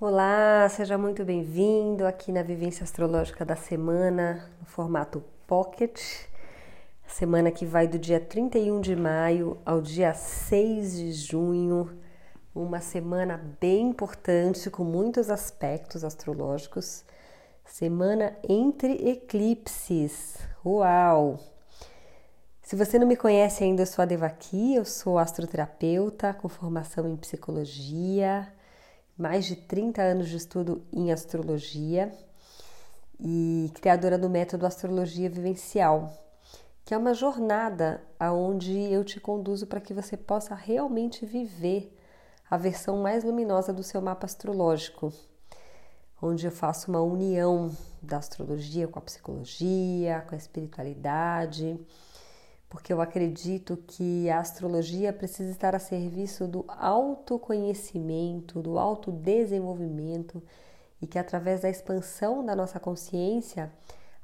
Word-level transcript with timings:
Olá, 0.00 0.68
seja 0.68 0.96
muito 0.96 1.24
bem-vindo 1.24 2.06
aqui 2.06 2.30
na 2.30 2.40
Vivência 2.40 2.84
Astrológica 2.84 3.44
da 3.44 3.56
Semana, 3.56 4.48
no 4.60 4.64
formato 4.64 5.24
Pocket. 5.44 6.00
Semana 7.04 7.50
que 7.50 7.66
vai 7.66 7.88
do 7.88 7.98
dia 7.98 8.20
31 8.20 8.80
de 8.80 8.94
maio 8.94 9.58
ao 9.66 9.80
dia 9.80 10.14
6 10.14 10.96
de 10.98 11.12
junho. 11.12 11.98
Uma 12.54 12.80
semana 12.80 13.44
bem 13.60 13.88
importante, 13.88 14.70
com 14.70 14.84
muitos 14.84 15.30
aspectos 15.30 16.04
astrológicos. 16.04 17.04
Semana 17.64 18.36
entre 18.48 18.92
eclipses. 19.10 20.38
Uau! 20.64 21.40
Se 22.62 22.76
você 22.76 23.00
não 23.00 23.06
me 23.08 23.16
conhece 23.16 23.64
ainda, 23.64 23.82
eu 23.82 23.86
sou 23.86 24.04
a 24.04 24.06
Devaki, 24.06 24.76
eu 24.76 24.84
sou 24.84 25.18
astroterapeuta 25.18 26.32
com 26.34 26.48
formação 26.48 27.08
em 27.08 27.16
psicologia 27.16 28.46
mais 29.18 29.46
de 29.46 29.56
30 29.56 30.00
anos 30.00 30.28
de 30.28 30.36
estudo 30.36 30.86
em 30.92 31.10
astrologia 31.10 32.12
e 33.18 33.68
criadora 33.74 34.16
do 34.16 34.30
método 34.30 34.64
Astrologia 34.64 35.28
Vivencial, 35.28 36.12
que 36.84 36.94
é 36.94 36.96
uma 36.96 37.12
jornada 37.12 38.00
aonde 38.18 38.78
eu 38.78 39.02
te 39.02 39.18
conduzo 39.18 39.66
para 39.66 39.80
que 39.80 39.92
você 39.92 40.16
possa 40.16 40.54
realmente 40.54 41.26
viver 41.26 41.92
a 42.48 42.56
versão 42.56 43.02
mais 43.02 43.24
luminosa 43.24 43.72
do 43.72 43.82
seu 43.82 44.00
mapa 44.00 44.24
astrológico, 44.24 45.12
onde 46.22 46.46
eu 46.46 46.52
faço 46.52 46.88
uma 46.88 47.02
união 47.02 47.76
da 48.00 48.18
astrologia 48.18 48.86
com 48.86 49.00
a 49.00 49.02
psicologia, 49.02 50.24
com 50.28 50.36
a 50.36 50.38
espiritualidade 50.38 51.76
porque 52.68 52.92
eu 52.92 53.00
acredito 53.00 53.76
que 53.86 54.28
a 54.28 54.40
astrologia 54.40 55.12
precisa 55.12 55.50
estar 55.50 55.74
a 55.74 55.78
serviço 55.78 56.46
do 56.46 56.64
autoconhecimento, 56.68 58.60
do 58.60 58.78
autodesenvolvimento 58.78 60.42
e 61.00 61.06
que 61.06 61.18
através 61.18 61.60
da 61.60 61.70
expansão 61.70 62.44
da 62.44 62.54
nossa 62.54 62.78
consciência 62.78 63.72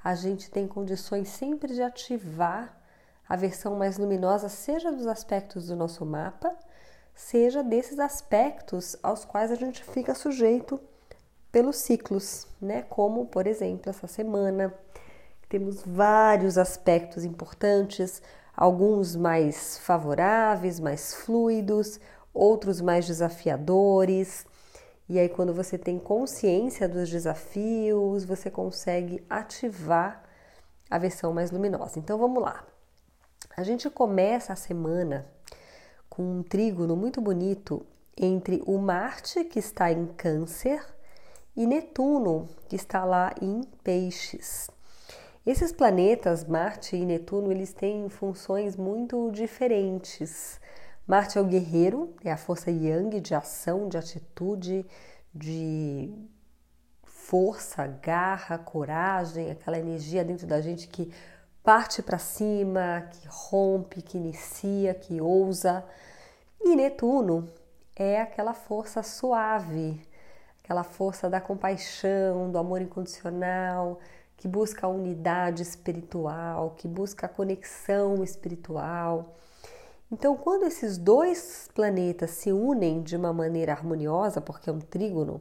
a 0.02 0.14
gente 0.14 0.50
tem 0.50 0.68
condições 0.68 1.28
sempre 1.28 1.72
de 1.72 1.80
ativar 1.80 2.78
a 3.26 3.36
versão 3.36 3.74
mais 3.76 3.96
luminosa, 3.96 4.50
seja 4.50 4.92
dos 4.92 5.06
aspectos 5.06 5.68
do 5.68 5.76
nosso 5.76 6.04
mapa, 6.04 6.54
seja 7.14 7.62
desses 7.62 7.98
aspectos 7.98 8.96
aos 9.02 9.24
quais 9.24 9.50
a 9.50 9.54
gente 9.54 9.82
fica 9.82 10.14
sujeito 10.14 10.78
pelos 11.50 11.76
ciclos, 11.76 12.46
né? 12.60 12.82
Como, 12.82 13.26
por 13.26 13.46
exemplo, 13.46 13.88
essa 13.88 14.06
semana 14.06 14.74
temos 15.54 15.84
vários 15.86 16.58
aspectos 16.58 17.24
importantes, 17.24 18.20
alguns 18.56 19.14
mais 19.14 19.78
favoráveis, 19.78 20.80
mais 20.80 21.14
fluidos, 21.14 22.00
outros 22.32 22.80
mais 22.80 23.06
desafiadores. 23.06 24.44
E 25.08 25.16
aí, 25.16 25.28
quando 25.28 25.54
você 25.54 25.78
tem 25.78 25.96
consciência 25.96 26.88
dos 26.88 27.08
desafios, 27.08 28.24
você 28.24 28.50
consegue 28.50 29.24
ativar 29.30 30.24
a 30.90 30.98
versão 30.98 31.32
mais 31.32 31.52
luminosa. 31.52 32.00
Então, 32.00 32.18
vamos 32.18 32.42
lá. 32.42 32.64
A 33.56 33.62
gente 33.62 33.88
começa 33.88 34.52
a 34.52 34.56
semana 34.56 35.24
com 36.10 36.38
um 36.38 36.42
trígono 36.42 36.96
muito 36.96 37.20
bonito 37.20 37.86
entre 38.16 38.60
o 38.66 38.76
Marte, 38.76 39.44
que 39.44 39.60
está 39.60 39.92
em 39.92 40.06
Câncer, 40.06 40.84
e 41.56 41.64
Netuno, 41.64 42.48
que 42.68 42.74
está 42.74 43.04
lá 43.04 43.32
em 43.40 43.62
Peixes. 43.84 44.73
Esses 45.46 45.72
planetas, 45.72 46.42
Marte 46.42 46.96
e 46.96 47.04
Netuno, 47.04 47.52
eles 47.52 47.74
têm 47.74 48.08
funções 48.08 48.76
muito 48.76 49.30
diferentes. 49.30 50.58
Marte 51.06 51.36
é 51.36 51.40
o 51.40 51.44
guerreiro, 51.44 52.14
é 52.24 52.32
a 52.32 52.36
força 52.38 52.70
yang 52.70 53.20
de 53.20 53.34
ação, 53.34 53.86
de 53.86 53.98
atitude, 53.98 54.86
de 55.34 56.10
força, 57.02 57.86
garra, 57.86 58.56
coragem, 58.56 59.50
aquela 59.50 59.78
energia 59.78 60.24
dentro 60.24 60.46
da 60.46 60.62
gente 60.62 60.88
que 60.88 61.12
parte 61.62 62.02
para 62.02 62.16
cima, 62.16 63.06
que 63.10 63.28
rompe, 63.28 64.00
que 64.00 64.16
inicia, 64.16 64.94
que 64.94 65.20
ousa. 65.20 65.84
E 66.58 66.74
Netuno 66.74 67.46
é 67.94 68.18
aquela 68.18 68.54
força 68.54 69.02
suave, 69.02 70.00
aquela 70.62 70.84
força 70.84 71.28
da 71.28 71.38
compaixão, 71.38 72.50
do 72.50 72.56
amor 72.56 72.80
incondicional, 72.80 74.00
que 74.36 74.48
busca 74.48 74.86
a 74.86 74.90
unidade 74.90 75.62
espiritual, 75.62 76.74
que 76.76 76.86
busca 76.88 77.26
a 77.26 77.28
conexão 77.28 78.22
espiritual. 78.22 79.36
Então, 80.10 80.36
quando 80.36 80.64
esses 80.66 80.98
dois 80.98 81.68
planetas 81.74 82.30
se 82.30 82.52
unem 82.52 83.02
de 83.02 83.16
uma 83.16 83.32
maneira 83.32 83.72
harmoniosa, 83.72 84.40
porque 84.40 84.70
é 84.70 84.72
um 84.72 84.80
trígono, 84.80 85.40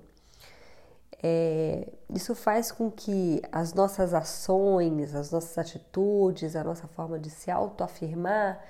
é, 1.21 1.87
isso 2.13 2.35
faz 2.35 2.71
com 2.71 2.91
que 2.91 3.41
as 3.51 3.73
nossas 3.73 4.13
ações, 4.13 5.15
as 5.15 5.31
nossas 5.31 5.57
atitudes, 5.57 6.55
a 6.55 6.63
nossa 6.63 6.87
forma 6.87 7.17
de 7.17 7.29
se 7.29 7.49
autoafirmar, 7.49 8.61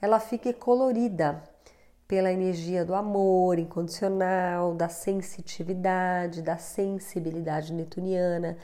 ela 0.00 0.20
fique 0.20 0.52
colorida 0.52 1.42
pela 2.06 2.30
energia 2.30 2.84
do 2.84 2.94
amor 2.94 3.58
incondicional, 3.58 4.74
da 4.74 4.88
sensitividade, 4.88 6.42
da 6.42 6.56
sensibilidade 6.56 7.72
netuniana, 7.72 8.56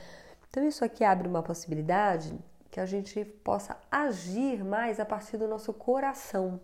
então, 0.52 0.68
isso 0.68 0.84
aqui 0.84 1.02
abre 1.02 1.26
uma 1.26 1.42
possibilidade 1.42 2.38
que 2.70 2.78
a 2.78 2.84
gente 2.84 3.24
possa 3.24 3.74
agir 3.90 4.62
mais 4.62 5.00
a 5.00 5.04
partir 5.06 5.38
do 5.38 5.48
nosso 5.48 5.72
coração 5.72 6.60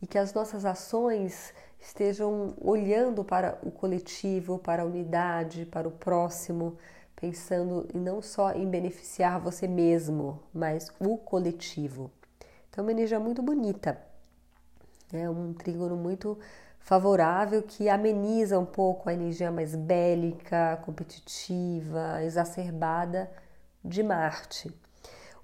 e 0.00 0.06
que 0.06 0.16
as 0.16 0.32
nossas 0.32 0.64
ações 0.64 1.52
estejam 1.80 2.54
olhando 2.60 3.24
para 3.24 3.58
o 3.64 3.70
coletivo, 3.72 4.60
para 4.60 4.84
a 4.84 4.86
unidade, 4.86 5.66
para 5.66 5.88
o 5.88 5.90
próximo, 5.90 6.78
pensando 7.16 7.88
não 7.92 8.22
só 8.22 8.52
em 8.52 8.70
beneficiar 8.70 9.40
você 9.40 9.66
mesmo, 9.66 10.40
mas 10.54 10.92
o 11.00 11.18
coletivo. 11.18 12.12
Então, 12.70 12.84
é 12.84 12.86
uma 12.86 12.92
energia 12.92 13.18
muito 13.18 13.42
bonita, 13.42 14.00
é 15.12 15.28
um 15.28 15.52
trígono 15.52 15.96
muito 15.96 16.38
favorável 16.84 17.62
que 17.62 17.88
ameniza 17.88 18.58
um 18.58 18.66
pouco 18.66 19.08
a 19.08 19.14
energia 19.14 19.50
mais 19.50 19.74
bélica, 19.74 20.78
competitiva, 20.84 22.22
exacerbada 22.22 23.30
de 23.82 24.02
Marte. 24.02 24.70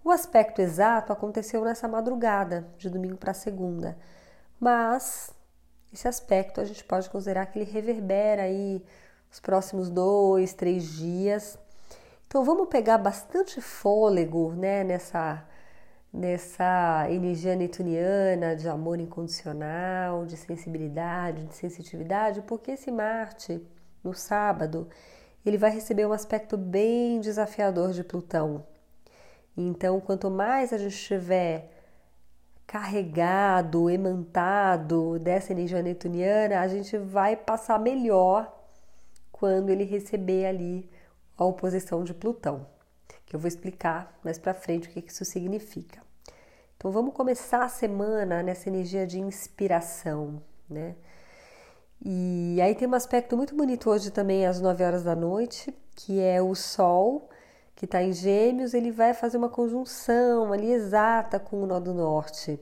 O 0.05 0.11
aspecto 0.11 0.61
exato 0.61 1.15
aconteceu 1.15 1.65
nessa 1.65 1.89
madrugada, 1.89 2.69
de 2.77 2.91
domingo 2.91 3.17
para 3.17 3.33
segunda, 3.33 3.97
mas 4.61 5.33
esse 5.91 6.07
aspecto 6.07 6.61
a 6.61 6.65
gente 6.65 6.85
pode 6.85 7.09
considerar 7.09 7.47
que 7.47 7.59
ele 7.59 7.71
reverbera 7.71 8.43
aí 8.43 8.85
os 9.33 9.41
próximos 9.41 9.89
dois, 9.89 10.53
três 10.53 10.85
dias. 10.85 11.59
Então 12.27 12.45
vamos 12.45 12.69
pegar 12.69 12.99
bastante 12.99 13.63
fôlego 13.63 14.53
né, 14.53 14.85
nessa 14.85 15.43
nessa 16.13 17.07
energia 17.09 17.55
netuniana 17.55 18.57
de 18.57 18.69
amor 18.69 18.99
incondicional, 18.99 20.27
de 20.27 20.37
sensibilidade, 20.37 21.45
de 21.45 21.55
sensitividade, 21.55 22.43
porque 22.43 22.73
esse 22.73 22.91
Marte, 22.91 23.65
no 24.03 24.13
sábado, 24.13 24.89
ele 25.47 25.57
vai 25.57 25.71
receber 25.71 26.07
um 26.07 26.13
aspecto 26.13 26.57
bem 26.57 27.21
desafiador 27.21 27.93
de 27.93 28.03
Plutão. 28.03 28.67
Então, 29.57 30.01
quanto 30.01 30.31
mais 30.31 30.73
a 30.73 30.79
gente 30.79 30.95
estiver 30.95 31.71
carregado, 32.67 33.91
emantado 33.91 35.19
dessa 35.19 35.53
energia 35.53 35.83
netuniana, 35.83 36.61
a 36.61 36.69
gente 36.69 36.97
vai 36.99 37.37
passar 37.37 37.79
melhor 37.79 38.53
quando 39.33 39.71
ele 39.71 39.85
receber 39.85 40.47
ali 40.47 40.91
a 41.37 41.45
oposição 41.45 42.05
de 42.05 42.15
Plutão 42.15 42.67
que 43.27 43.35
eu 43.35 43.41
vou 43.41 43.49
explicar 43.49 44.19
mais 44.25 44.39
para 44.39 44.55
frente 44.55 44.89
o 44.89 44.91
que 44.91 45.05
isso 45.07 45.25
significa. 45.25 46.03
Então 46.77 46.91
vamos 46.91 47.15
começar 47.15 47.63
a 47.63 47.69
semana 47.69 48.43
nessa 48.43 48.69
energia 48.69 49.07
de 49.07 49.21
inspiração, 49.21 50.43
né? 50.69 50.97
E 52.03 52.59
aí 52.63 52.75
tem 52.75 52.89
um 52.89 52.95
aspecto 52.95 53.37
muito 53.37 53.55
bonito 53.55 53.91
hoje 53.91 54.11
também 54.11 54.47
às 54.47 54.61
9 54.61 54.83
horas 54.83 55.03
da 55.03 55.15
noite, 55.15 55.75
que 55.95 56.19
é 56.19 56.41
o 56.41 56.55
Sol, 56.55 57.29
que 57.77 57.85
está 57.85 58.03
em 58.03 58.13
Gêmeos, 58.13 58.73
ele 58.73 58.91
vai 58.91 59.13
fazer 59.13 59.37
uma 59.37 59.51
conjunção 59.51 60.53
ali 60.53 60.73
exata 60.73 61.39
com 61.39 61.63
o 61.63 61.67
nó 61.67 61.79
do 61.79 61.93
norte, 61.93 62.59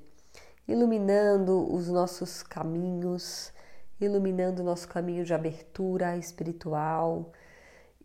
iluminando 0.67 1.73
os 1.73 1.89
nossos 1.89 2.43
caminhos, 2.43 3.53
iluminando 4.01 4.63
o 4.63 4.65
nosso 4.65 4.89
caminho 4.89 5.25
de 5.25 5.33
abertura 5.33 6.17
espiritual, 6.17 7.33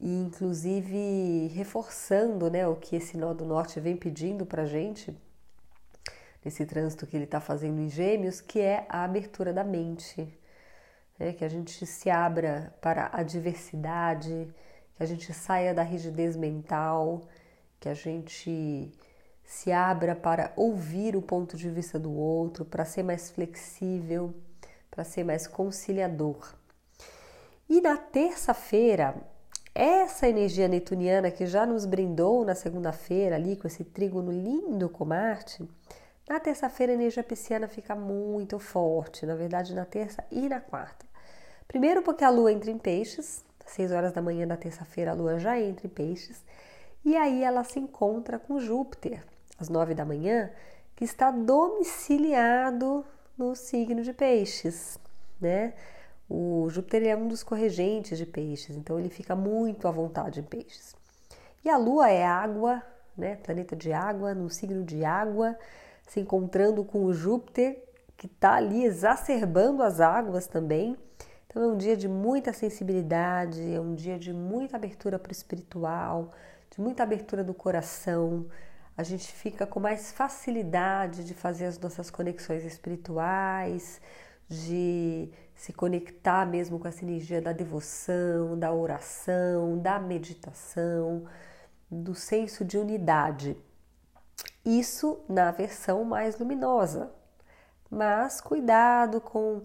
e 0.04 0.14
inclusive 0.20 1.48
reforçando 1.56 2.52
né, 2.52 2.68
o 2.68 2.76
que 2.76 2.98
esse 2.98 3.16
nó 3.16 3.34
do 3.34 3.46
norte 3.46 3.80
vem 3.80 3.96
pedindo 3.96 4.46
para 4.46 4.64
a 4.64 4.66
gente, 4.66 5.18
nesse 6.44 6.66
trânsito 6.66 7.08
que 7.08 7.16
ele 7.16 7.24
está 7.24 7.40
fazendo 7.40 7.80
em 7.80 7.90
Gêmeos, 7.90 8.42
que 8.42 8.60
é 8.60 8.86
a 8.90 9.06
abertura 9.06 9.54
da 9.54 9.64
mente, 9.64 10.28
né, 11.18 11.32
que 11.32 11.46
a 11.46 11.48
gente 11.48 11.86
se 11.86 12.10
abra 12.10 12.76
para 12.82 13.12
a 13.14 13.24
diversidade, 13.24 14.54
que 14.94 15.02
a 15.02 15.06
gente 15.06 15.32
saia 15.34 15.74
da 15.74 15.84
rigidez 15.84 16.36
mental, 16.36 17.22
que 17.80 17.88
a 17.88 17.94
gente 17.94 18.92
se 19.46 19.72
abra 19.72 20.14
para 20.14 20.52
ouvir 20.58 21.16
o 21.16 21.22
ponto 21.22 21.56
de 21.56 21.70
vista 21.70 21.98
do 21.98 22.12
outro, 22.12 22.66
para 22.66 22.84
ser 22.84 23.04
mais 23.04 23.32
flexível, 23.32 24.34
para 24.92 25.06
ser 25.06 25.24
mais 25.24 25.48
conciliador. 25.48 26.56
E 27.70 27.80
na 27.80 27.96
terça-feira, 27.96 29.32
essa 29.76 30.28
energia 30.28 30.68
netuniana 30.68 31.32
que 31.32 31.46
já 31.46 31.66
nos 31.66 31.86
brindou 31.86 32.46
na 32.46 32.54
segunda-feira 32.54 33.36
ali 33.36 33.56
com 33.56 33.68
esse 33.68 33.84
trígono 33.84 34.32
lindo 34.32 34.88
com 34.88 35.06
Marte, 35.06 35.68
na 36.30 36.40
terça-feira 36.40 36.94
a 36.94 36.96
energia 36.96 37.24
pisciana 37.24 37.68
fica 37.68 37.96
muito 37.96 38.60
forte, 38.60 39.26
na 39.26 39.36
verdade 39.36 39.74
na 39.74 39.86
terça 39.86 40.24
e 40.32 40.48
na 40.48 40.60
quarta. 40.60 41.06
Primeiro 41.68 42.04
porque 42.04 42.24
a 42.24 42.30
lua 42.30 42.52
entra 42.52 42.70
em 42.70 42.78
peixes, 42.78 43.44
às 43.66 43.72
6 43.72 43.92
horas 43.92 44.14
da 44.14 44.22
manhã 44.22 44.48
da 44.48 44.56
terça-feira 44.56 45.12
a 45.12 45.16
lua 45.16 45.40
já 45.40 45.60
entra 45.60 45.88
em 45.88 45.90
peixes, 45.90 46.44
e 47.04 47.18
aí 47.18 47.44
ela 47.44 47.64
se 47.64 47.80
encontra 47.80 48.38
com 48.38 48.60
Júpiter, 48.60 49.24
às 49.60 49.70
9 49.70 49.94
da 49.96 50.06
manhã, 50.06 50.52
que 50.96 51.04
está 51.04 51.32
domiciliado 51.32 53.04
no 53.38 53.56
signo 53.56 54.04
de 54.04 54.14
peixes, 54.14 55.00
né? 55.42 55.74
O 56.30 56.68
Júpiter 56.70 57.04
é 57.06 57.16
um 57.16 57.28
dos 57.28 57.44
corregentes 57.44 58.18
de 58.18 58.26
peixes, 58.26 58.76
então 58.76 59.00
ele 59.00 59.10
fica 59.10 59.36
muito 59.36 59.88
à 59.88 59.92
vontade 59.92 60.40
em 60.40 60.44
peixes. 60.44 60.96
E 61.64 61.70
a 61.70 61.78
Lua 61.78 62.10
é 62.10 62.26
água, 62.26 62.82
né? 63.18 63.36
Planeta 63.38 63.76
de 63.76 63.94
água, 63.94 64.34
no 64.34 64.50
signo 64.50 64.84
de 64.84 65.06
água, 65.06 65.58
se 66.08 66.20
encontrando 66.20 66.84
com 66.84 67.06
o 67.06 67.14
Júpiter, 67.14 67.84
que 68.18 68.28
está 68.28 68.56
ali 68.56 68.84
exacerbando 68.84 69.84
as 69.84 70.00
águas 70.00 70.48
também. 70.48 70.98
Então 71.48 71.62
é 71.62 71.68
um 71.68 71.78
dia 71.78 71.96
de 71.96 72.08
muita 72.08 72.52
sensibilidade, 72.52 73.74
é 73.74 73.80
um 73.80 73.94
dia 73.94 74.18
de 74.18 74.34
muita 74.34 74.76
abertura 74.76 75.20
para 75.20 75.30
o 75.30 75.32
espiritual, 75.32 76.32
de 76.72 76.82
muita 76.82 77.04
abertura 77.04 77.44
do 77.44 77.54
coração. 77.54 78.48
A 78.98 79.04
gente 79.04 79.32
fica 79.32 79.66
com 79.66 79.80
mais 79.80 80.12
facilidade 80.12 81.24
de 81.24 81.34
fazer 81.34 81.66
as 81.66 81.78
nossas 81.80 82.10
conexões 82.10 82.64
espirituais, 82.64 84.02
de 84.50 85.30
se 85.64 85.72
conectar 85.72 86.46
mesmo 86.46 86.78
com 86.78 86.90
essa 86.90 87.06
energia 87.06 87.42
da 87.42 87.54
devoção, 87.54 88.60
da 88.60 88.74
oração, 88.74 89.80
da 89.80 89.98
meditação, 89.98 91.24
do 91.90 92.14
senso 92.14 92.66
de 92.66 92.78
unidade. 92.78 93.56
Isso 94.66 95.24
na 95.30 95.52
versão 95.52 96.04
mais 96.04 96.38
luminosa. 96.38 97.14
Mas 97.90 98.42
cuidado 98.42 99.22
com 99.22 99.62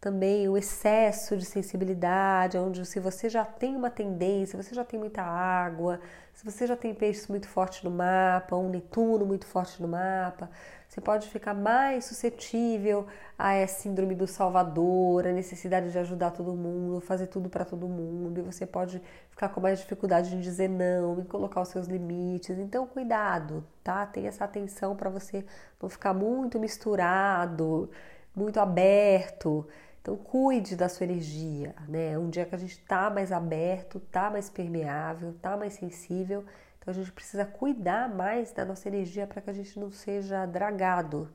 também 0.00 0.48
o 0.48 0.56
excesso 0.56 1.36
de 1.36 1.44
sensibilidade, 1.44 2.58
onde 2.58 2.84
se 2.84 3.00
você 3.00 3.28
já 3.28 3.44
tem 3.44 3.74
uma 3.74 3.90
tendência, 3.90 4.60
você 4.62 4.74
já 4.74 4.84
tem 4.84 4.98
muita 4.98 5.22
água, 5.22 6.00
se 6.34 6.44
você 6.44 6.66
já 6.66 6.76
tem 6.76 6.94
peixes 6.94 7.26
muito 7.28 7.48
forte 7.48 7.84
no 7.84 7.90
mapa, 7.90 8.54
um 8.56 8.68
Netuno 8.68 9.24
muito 9.24 9.46
forte 9.46 9.80
no 9.80 9.88
mapa, 9.88 10.50
você 10.88 11.00
pode 11.00 11.28
ficar 11.28 11.54
mais 11.54 12.04
suscetível 12.04 13.06
a 13.38 13.54
essa 13.54 13.80
síndrome 13.80 14.14
do 14.14 14.26
salvador, 14.26 15.26
a 15.26 15.32
necessidade 15.32 15.90
de 15.90 15.98
ajudar 15.98 16.30
todo 16.30 16.54
mundo, 16.54 17.00
fazer 17.00 17.26
tudo 17.26 17.48
para 17.48 17.64
todo 17.64 17.88
mundo, 17.88 18.38
e 18.38 18.42
você 18.42 18.66
pode 18.66 19.02
ficar 19.30 19.48
com 19.48 19.60
mais 19.60 19.78
dificuldade 19.80 20.34
em 20.34 20.40
dizer 20.40 20.68
não, 20.68 21.20
em 21.20 21.24
colocar 21.24 21.60
os 21.60 21.68
seus 21.68 21.86
limites. 21.86 22.58
Então, 22.58 22.86
cuidado, 22.86 23.64
tá? 23.82 24.06
Tenha 24.06 24.28
essa 24.28 24.44
atenção 24.44 24.94
para 24.94 25.10
você 25.10 25.44
não 25.82 25.88
ficar 25.88 26.14
muito 26.14 26.58
misturado, 26.60 27.90
muito 28.34 28.60
aberto. 28.60 29.66
Então, 30.06 30.16
cuide 30.16 30.76
da 30.76 30.88
sua 30.88 31.02
energia, 31.02 31.74
né? 31.88 32.16
Um 32.16 32.30
dia 32.30 32.46
que 32.46 32.54
a 32.54 32.58
gente 32.58 32.78
tá 32.84 33.10
mais 33.10 33.32
aberto, 33.32 33.98
tá 33.98 34.30
mais 34.30 34.48
permeável, 34.48 35.34
tá 35.42 35.56
mais 35.56 35.72
sensível, 35.72 36.44
então 36.78 36.92
a 36.92 36.94
gente 36.94 37.10
precisa 37.10 37.44
cuidar 37.44 38.08
mais 38.08 38.52
da 38.52 38.64
nossa 38.64 38.86
energia 38.86 39.26
para 39.26 39.42
que 39.42 39.50
a 39.50 39.52
gente 39.52 39.76
não 39.80 39.90
seja 39.90 40.46
dragado, 40.46 41.28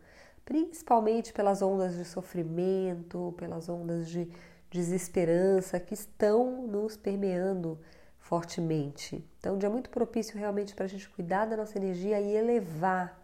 principalmente 0.46 1.34
pelas 1.34 1.62
ondas 1.62 1.98
de 1.98 2.06
sofrimento, 2.06 3.36
pelas 3.38 3.68
ondas 3.68 4.08
de 4.08 4.32
desesperança 4.70 5.78
que 5.78 5.94
estão 5.94 6.66
nos 6.66 6.96
permeando 6.96 7.78
fortemente. 8.20 9.22
Então, 9.38 9.56
um 9.56 9.58
dia 9.58 9.70
muito 9.70 9.90
propício 9.90 10.40
realmente 10.40 10.74
para 10.74 10.86
a 10.86 10.88
gente 10.88 11.10
cuidar 11.10 11.44
da 11.44 11.58
nossa 11.58 11.78
energia 11.78 12.22
e 12.22 12.38
elevar 12.38 13.22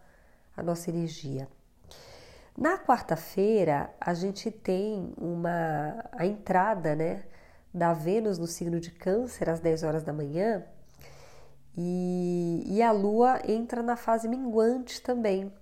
a 0.54 0.62
nossa 0.62 0.90
energia. 0.90 1.48
Na 2.58 2.76
quarta-feira, 2.76 3.88
a 4.00 4.12
gente 4.12 4.50
tem 4.50 5.14
uma 5.16 6.04
a 6.10 6.26
entrada, 6.26 6.96
né, 6.96 7.22
da 7.72 7.92
Vênus 7.92 8.36
no 8.36 8.48
signo 8.48 8.80
de 8.80 8.90
Câncer 8.90 9.48
às 9.48 9.60
10 9.60 9.84
horas 9.84 10.02
da 10.02 10.12
manhã 10.12 10.64
e, 11.76 12.64
e 12.66 12.82
a 12.82 12.90
lua 12.90 13.40
entra 13.46 13.80
na 13.80 13.94
fase 13.94 14.26
minguante 14.26 15.00
também. 15.00 15.52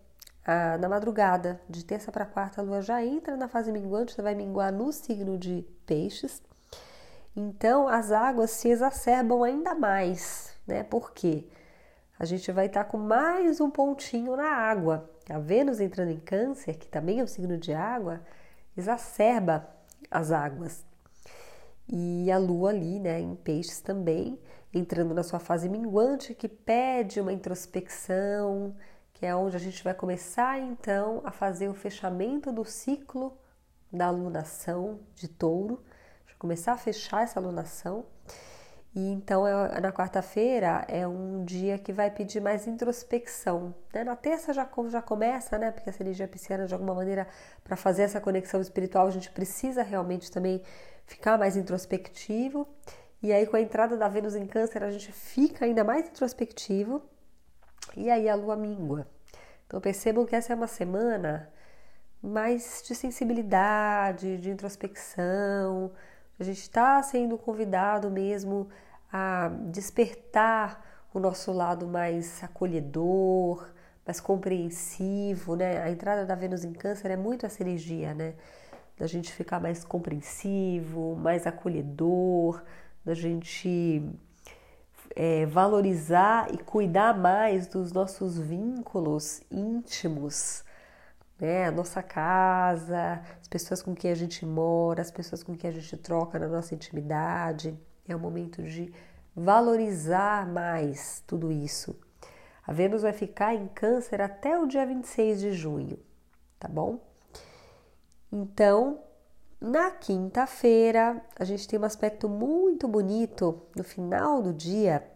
A, 0.43 0.78
na 0.78 0.88
madrugada, 0.88 1.60
de 1.69 1.84
terça 1.84 2.10
para 2.10 2.25
quarta, 2.25 2.62
a 2.62 2.64
lua 2.64 2.81
já 2.81 3.04
entra 3.04 3.37
na 3.37 3.46
fase 3.46 3.70
minguante, 3.70 4.22
vai 4.22 4.34
minguar 4.34 4.72
no 4.72 4.90
signo 4.90 5.37
de 5.37 5.66
Peixes. 5.84 6.40
Então, 7.37 7.87
as 7.87 8.10
águas 8.10 8.52
se 8.52 8.70
exacerbam 8.70 9.42
ainda 9.42 9.75
mais, 9.75 10.54
né? 10.66 10.82
Por 10.82 11.12
quê? 11.12 11.46
A 12.18 12.24
gente 12.24 12.50
vai 12.50 12.66
estar 12.66 12.84
tá 12.84 12.90
com 12.90 12.96
mais 12.96 13.60
um 13.60 13.70
pontinho 13.70 14.36
na 14.36 14.48
água. 14.48 15.10
A 15.28 15.38
Vênus 15.38 15.80
entrando 15.80 16.10
em 16.10 16.20
Câncer, 16.20 16.78
que 16.78 16.88
também 16.88 17.20
é 17.20 17.22
um 17.22 17.26
signo 17.26 17.58
de 17.58 17.74
água, 17.74 18.22
exacerba 18.76 19.68
as 20.10 20.32
águas. 20.32 20.84
E 21.88 22.30
a 22.30 22.38
lua 22.38 22.70
ali, 22.70 22.98
né, 22.98 23.20
em 23.20 23.34
Peixes 23.36 23.80
também, 23.80 24.38
entrando 24.72 25.14
na 25.14 25.22
sua 25.22 25.38
fase 25.38 25.68
minguante, 25.68 26.34
que 26.34 26.48
pede 26.48 27.20
uma 27.20 27.32
introspecção, 27.32 28.74
que 29.12 29.26
é 29.26 29.34
onde 29.36 29.56
a 29.56 29.60
gente 29.60 29.84
vai 29.84 29.94
começar 29.94 30.58
então 30.58 31.20
a 31.24 31.30
fazer 31.30 31.68
o 31.68 31.74
fechamento 31.74 32.50
do 32.50 32.64
ciclo 32.64 33.36
da 33.92 34.06
alunação 34.06 35.00
de 35.14 35.28
touro, 35.28 35.82
começar 36.38 36.72
a 36.72 36.78
fechar 36.78 37.22
essa 37.22 37.40
alunação. 37.40 38.04
E 38.96 39.12
então 39.12 39.46
é, 39.46 39.78
na 39.78 39.93
quarta-feira 39.93 40.87
é 40.88 41.06
um 41.06 41.44
dia 41.44 41.76
que 41.78 41.93
vai 41.93 42.10
pedir 42.10 42.40
mais 42.40 42.66
introspecção. 42.66 43.75
Né? 43.93 44.02
Na 44.02 44.16
terça 44.16 44.54
já, 44.54 44.66
já 44.88 45.02
começa, 45.02 45.58
né? 45.58 45.70
Porque 45.70 45.90
essa 45.90 46.02
energia 46.02 46.26
pisciana, 46.26 46.66
de 46.66 46.72
alguma 46.72 46.94
maneira, 46.94 47.28
para 47.62 47.76
fazer 47.76 48.04
essa 48.04 48.22
conexão 48.22 48.58
espiritual, 48.58 49.06
a 49.06 49.10
gente 49.10 49.31
precisa 49.31 49.82
realmente 49.82 50.31
também 50.31 50.62
ficar 51.04 51.37
mais 51.37 51.58
introspectivo. 51.58 52.66
E 53.22 53.34
aí, 53.34 53.46
com 53.46 53.56
a 53.56 53.60
entrada 53.60 53.98
da 53.98 54.08
Vênus 54.08 54.34
em 54.34 54.46
Câncer, 54.46 54.82
a 54.82 54.90
gente 54.90 55.12
fica 55.12 55.66
ainda 55.66 55.84
mais 55.84 56.08
introspectivo. 56.08 57.02
E 57.94 58.10
aí, 58.10 58.31
a 58.31 58.34
lua 58.34 58.56
míngua. 58.56 59.06
Então, 59.66 59.78
percebam 59.78 60.25
que 60.25 60.34
essa 60.34 60.54
é 60.54 60.56
uma 60.56 60.66
semana 60.66 61.52
mais 62.22 62.82
de 62.87 62.94
sensibilidade, 62.94 64.38
de 64.38 64.50
introspecção. 64.50 65.92
A 66.38 66.44
gente 66.44 66.62
está 66.62 67.02
sendo 67.02 67.37
convidado 67.37 68.10
mesmo 68.10 68.69
a 69.12 69.49
despertar 69.71 70.85
o 71.12 71.21
nosso 71.21 71.52
lado 71.52 71.87
mais 71.87 72.42
acolhedor, 72.45 73.66
mais 74.07 74.21
compreensivo, 74.21 75.57
né? 75.57 75.83
A 75.83 75.90
entrada 75.90 76.25
da 76.26 76.35
Vênus 76.35 76.64
em 76.64 76.73
Câncer 76.73 77.11
é 77.11 77.16
muito 77.16 77.47
essa 77.47 77.62
energia, 77.62 78.14
né? 78.14 78.35
Da 78.99 79.07
gente 79.07 79.33
ficar 79.33 79.61
mais 79.61 79.85
compreensivo, 79.85 81.16
mais 81.16 81.47
acolhedor, 81.47 82.62
da 83.04 83.14
gente 83.14 84.02
é, 85.14 85.47
valorizar 85.47 86.52
e 86.52 86.59
cuidar 86.59 87.16
mais 87.16 87.66
dos 87.66 87.92
nossos 87.92 88.38
vínculos 88.38 89.42
íntimos, 89.50 90.64
né? 91.38 91.66
A 91.66 91.71
nossa 91.71 92.02
casa, 92.02 93.23
as 93.40 93.49
pessoas 93.49 93.83
com 93.83 93.95
quem 93.95 94.11
a 94.11 94.14
gente 94.14 94.45
mora, 94.45 95.02
as 95.02 95.11
pessoas 95.11 95.42
com 95.42 95.57
quem 95.57 95.71
a 95.71 95.73
gente 95.73 95.97
troca 95.97 96.38
na 96.38 96.49
nossa 96.49 96.75
intimidade. 96.75 97.78
É 98.08 98.14
o 98.14 98.18
momento 98.18 98.62
de 98.62 98.92
valorizar 99.34 100.46
mais 100.46 101.22
tudo 101.26 101.52
isso. 101.52 101.98
A 102.66 102.72
Vênus 102.72 103.02
vai 103.02 103.12
ficar 103.12 103.54
em 103.54 103.68
Câncer 103.68 104.20
até 104.20 104.58
o 104.58 104.66
dia 104.66 104.84
26 104.84 105.40
de 105.40 105.52
junho, 105.52 105.98
tá 106.58 106.66
bom? 106.66 107.00
Então, 108.32 109.00
na 109.60 109.90
quinta-feira, 109.90 111.25
a 111.38 111.44
gente 111.44 111.68
tem 111.68 111.78
um 111.78 111.84
aspecto 111.84 112.28
muito 112.28 112.88
bonito 112.88 113.62
no 113.76 113.84
final 113.84 114.42
do 114.42 114.52
dia, 114.52 115.08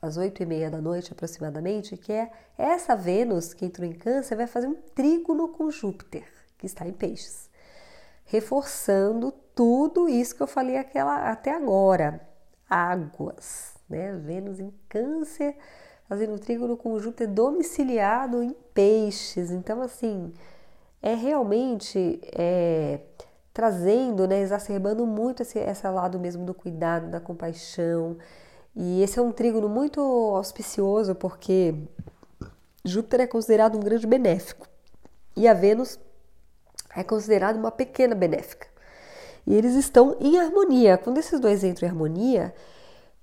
às 0.00 0.16
oito 0.16 0.42
e 0.42 0.46
meia 0.46 0.70
da 0.70 0.80
noite 0.80 1.12
aproximadamente, 1.12 1.96
que 1.96 2.12
é 2.12 2.30
essa 2.56 2.96
Vênus 2.96 3.52
que 3.52 3.66
entrou 3.66 3.86
em 3.86 3.92
Câncer 3.92 4.36
vai 4.36 4.46
fazer 4.46 4.66
um 4.66 4.74
trígono 4.94 5.48
com 5.48 5.70
Júpiter, 5.70 6.24
que 6.56 6.64
está 6.64 6.86
em 6.86 6.92
Peixes, 6.92 7.49
reforçando 8.30 9.32
tudo 9.54 10.08
isso 10.08 10.34
que 10.34 10.42
eu 10.42 10.46
falei 10.46 10.76
aquela, 10.76 11.30
até 11.30 11.52
agora. 11.52 12.20
Águas, 12.68 13.74
né? 13.88 14.12
Vênus 14.12 14.60
em 14.60 14.72
Câncer 14.88 15.56
fazendo 16.08 16.38
trígono 16.38 16.76
com 16.76 16.98
Júpiter 16.98 17.28
domiciliado 17.28 18.42
em 18.42 18.54
Peixes. 18.72 19.50
Então, 19.50 19.82
assim, 19.82 20.32
é 21.02 21.14
realmente 21.14 22.20
é, 22.36 23.00
trazendo, 23.52 24.26
né, 24.26 24.40
exacerbando 24.40 25.06
muito 25.06 25.42
esse, 25.42 25.58
esse 25.58 25.88
lado 25.88 26.18
mesmo 26.18 26.44
do 26.44 26.54
cuidado, 26.54 27.10
da 27.10 27.20
compaixão. 27.20 28.16
E 28.74 29.02
esse 29.02 29.18
é 29.18 29.22
um 29.22 29.32
trígono 29.32 29.68
muito 29.68 30.00
auspicioso 30.00 31.14
porque 31.14 31.74
Júpiter 32.84 33.20
é 33.22 33.26
considerado 33.26 33.76
um 33.76 33.80
grande 33.80 34.06
benéfico 34.06 34.68
e 35.36 35.46
a 35.46 35.54
Vênus 35.54 35.98
é 36.94 37.02
considerada 37.04 37.58
uma 37.58 37.70
pequena 37.70 38.14
benéfica. 38.14 38.66
E 39.46 39.54
eles 39.54 39.74
estão 39.74 40.16
em 40.20 40.38
harmonia. 40.38 40.98
Quando 40.98 41.18
esses 41.18 41.40
dois 41.40 41.64
entram 41.64 41.88
em 41.88 41.90
harmonia, 41.90 42.54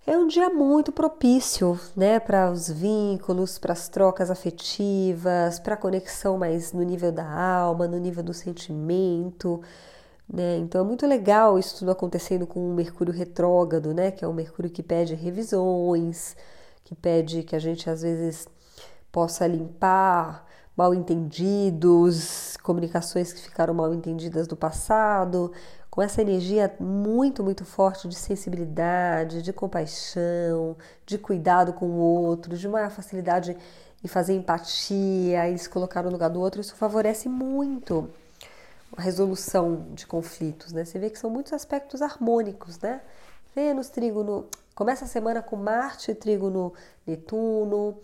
é 0.05 0.17
um 0.17 0.25
dia 0.25 0.49
muito 0.49 0.91
propício, 0.91 1.77
né, 1.95 2.17
para 2.19 2.49
os 2.49 2.69
vínculos, 2.69 3.59
para 3.59 3.73
as 3.73 3.89
trocas 3.89 4.31
afetivas, 4.31 5.59
para 5.59 5.73
a 5.73 5.77
conexão 5.77 6.37
mais 6.37 6.71
no 6.71 6.81
nível 6.81 7.11
da 7.11 7.29
alma, 7.29 7.87
no 7.87 7.97
nível 7.97 8.23
do 8.23 8.33
sentimento, 8.33 9.61
né? 10.31 10.57
Então 10.57 10.81
é 10.81 10.83
muito 10.83 11.05
legal 11.05 11.59
isso 11.59 11.79
tudo 11.79 11.91
acontecendo 11.91 12.47
com 12.47 12.71
o 12.71 12.73
Mercúrio 12.73 13.13
retrógrado, 13.13 13.93
né, 13.93 14.11
que 14.11 14.23
é 14.23 14.27
um 14.27 14.33
Mercúrio 14.33 14.71
que 14.71 14.81
pede 14.81 15.13
revisões, 15.13 16.37
que 16.85 16.95
pede 16.95 17.43
que 17.43 17.55
a 17.55 17.59
gente 17.59 17.89
às 17.89 18.01
vezes 18.01 18.47
possa 19.11 19.45
limpar 19.45 20.46
mal 20.77 20.93
entendidos, 20.93 22.55
comunicações 22.61 23.33
que 23.33 23.41
ficaram 23.41 23.73
mal 23.73 23.91
entendidas 23.95 24.47
do 24.47 24.55
passado, 24.55 25.51
com 25.89 26.03
essa 26.03 26.21
energia 26.21 26.71
muito, 26.79 27.43
muito 27.43 27.65
forte 27.65 28.07
de 28.07 28.15
sensibilidade, 28.15 29.41
de 29.41 29.51
compaixão, 29.51 30.77
de 31.03 31.17
cuidado 31.17 31.73
com 31.73 31.87
o 31.87 31.97
outro, 31.97 32.55
de 32.55 32.67
maior 32.67 32.91
facilidade 32.91 33.57
em 34.03 34.07
fazer 34.07 34.35
empatia 34.35 35.49
e 35.49 35.57
se 35.57 35.67
colocar 35.67 36.03
no 36.03 36.11
lugar 36.11 36.29
do 36.29 36.39
outro, 36.39 36.61
isso 36.61 36.75
favorece 36.75 37.27
muito 37.27 38.07
a 38.95 39.01
resolução 39.01 39.87
de 39.95 40.05
conflitos, 40.05 40.71
né? 40.71 40.85
Você 40.85 40.99
vê 40.99 41.09
que 41.09 41.17
são 41.17 41.31
muitos 41.31 41.51
aspectos 41.53 42.03
harmônicos, 42.03 42.77
né? 42.79 43.01
Vênus, 43.55 43.89
trígono, 43.89 44.45
começa 44.75 45.05
a 45.05 45.07
semana 45.07 45.41
com 45.41 45.55
Marte, 45.55 46.13
trígono, 46.13 46.71
Netuno, 47.07 47.97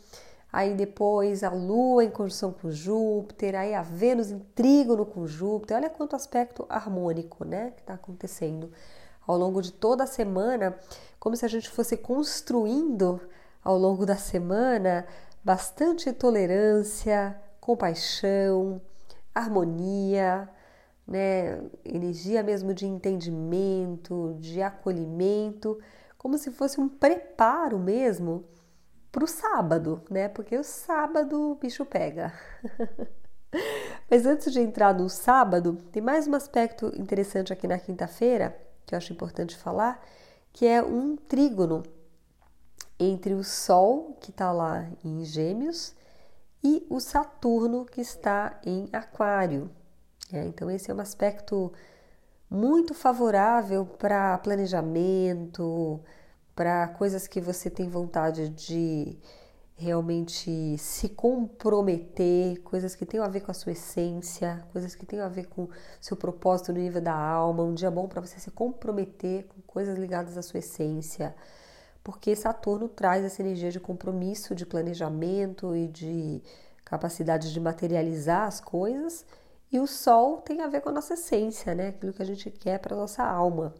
aí 0.53 0.75
depois 0.75 1.43
a 1.43 1.49
Lua 1.49 2.03
em 2.03 2.11
conjunção 2.11 2.53
com 2.53 2.69
Júpiter, 2.69 3.55
aí 3.55 3.73
a 3.73 3.81
Vênus 3.81 4.29
em 4.29 4.37
trígono 4.37 5.03
com 5.03 5.25
Júpiter. 5.25 5.75
Olha 5.75 5.89
quanto 5.89 6.15
aspecto 6.15 6.63
harmônico, 6.69 7.43
né, 7.43 7.71
que 7.71 7.81
está 7.81 7.95
acontecendo 7.95 8.71
ao 9.25 9.35
longo 9.35 9.63
de 9.63 9.73
toda 9.73 10.03
a 10.03 10.07
semana, 10.07 10.77
como 11.19 11.35
se 11.35 11.43
a 11.43 11.47
gente 11.47 11.67
fosse 11.71 11.97
construindo 11.97 13.19
ao 13.63 13.79
longo 13.79 14.05
da 14.05 14.15
semana 14.15 15.07
bastante 15.43 16.13
tolerância, 16.13 17.35
compaixão, 17.59 18.79
harmonia, 19.33 20.47
né, 21.07 21.63
energia 21.83 22.43
mesmo 22.43 22.75
de 22.75 22.85
entendimento, 22.85 24.35
de 24.39 24.61
acolhimento, 24.61 25.79
como 26.15 26.37
se 26.37 26.51
fosse 26.51 26.79
um 26.79 26.87
preparo 26.87 27.79
mesmo 27.79 28.45
para 29.13 29.23
o 29.23 29.27
sábado, 29.27 30.01
né? 30.09 30.27
Porque 30.27 30.57
o 30.57 30.63
sábado 30.63 31.51
o 31.51 31.55
bicho 31.55 31.85
pega. 31.85 32.33
Mas 34.09 34.25
antes 34.25 34.51
de 34.51 34.59
entrar 34.59 34.93
no 34.93 35.07
sábado, 35.07 35.77
tem 35.91 36.01
mais 36.01 36.27
um 36.27 36.33
aspecto 36.33 36.91
interessante 36.99 37.53
aqui 37.53 37.67
na 37.67 37.77
quinta-feira 37.77 38.59
que 38.85 38.95
eu 38.95 38.97
acho 38.97 39.13
importante 39.13 39.55
falar, 39.55 40.03
que 40.51 40.65
é 40.65 40.81
um 40.83 41.15
trígono 41.15 41.83
entre 42.99 43.33
o 43.33 43.43
Sol, 43.43 44.17
que 44.19 44.31
está 44.31 44.51
lá 44.51 44.87
em 45.03 45.23
Gêmeos, 45.23 45.95
e 46.63 46.85
o 46.89 46.99
Saturno, 46.99 47.85
que 47.85 48.01
está 48.01 48.59
em 48.65 48.89
Aquário. 48.91 49.69
É, 50.31 50.43
então, 50.43 50.69
esse 50.71 50.89
é 50.89 50.93
um 50.93 50.99
aspecto 50.99 51.71
muito 52.49 52.93
favorável 52.93 53.85
para 53.85 54.37
planejamento, 54.39 56.01
para 56.55 56.87
coisas 56.89 57.27
que 57.27 57.41
você 57.41 57.69
tem 57.69 57.89
vontade 57.89 58.49
de 58.49 59.17
realmente 59.75 60.77
se 60.77 61.09
comprometer, 61.09 62.61
coisas 62.61 62.95
que 62.95 63.05
tenham 63.05 63.25
a 63.25 63.29
ver 63.29 63.41
com 63.41 63.51
a 63.51 63.53
sua 63.53 63.71
essência, 63.71 64.65
coisas 64.71 64.95
que 64.95 65.05
tenham 65.05 65.25
a 65.25 65.29
ver 65.29 65.47
com 65.47 65.67
seu 65.99 66.15
propósito 66.15 66.71
no 66.71 66.79
nível 66.79 67.01
da 67.01 67.15
alma, 67.15 67.63
um 67.63 67.73
dia 67.73 67.89
bom 67.89 68.07
para 68.07 68.21
você 68.21 68.39
se 68.39 68.51
comprometer 68.51 69.47
com 69.47 69.61
coisas 69.61 69.97
ligadas 69.97 70.37
à 70.37 70.41
sua 70.41 70.59
essência, 70.59 71.35
porque 72.03 72.35
Saturno 72.35 72.87
traz 72.87 73.25
essa 73.25 73.41
energia 73.41 73.71
de 73.71 73.79
compromisso, 73.79 74.53
de 74.53 74.65
planejamento 74.65 75.75
e 75.75 75.87
de 75.87 76.41
capacidade 76.85 77.51
de 77.51 77.59
materializar 77.59 78.47
as 78.47 78.61
coisas, 78.61 79.25
e 79.71 79.79
o 79.79 79.87
Sol 79.87 80.37
tem 80.37 80.61
a 80.61 80.67
ver 80.67 80.81
com 80.81 80.89
a 80.89 80.91
nossa 80.91 81.15
essência, 81.15 81.73
né? 81.73 81.87
Aquilo 81.87 82.13
que 82.13 82.21
a 82.21 82.25
gente 82.25 82.51
quer 82.51 82.77
para 82.77 82.95
nossa 82.95 83.23
alma. 83.23 83.73